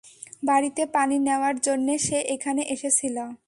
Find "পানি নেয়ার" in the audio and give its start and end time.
0.95-1.55